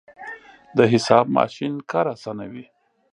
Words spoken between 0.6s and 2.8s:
د حساب ماشین کار اسانوي.